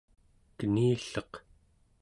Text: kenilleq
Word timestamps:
kenilleq 0.57 1.31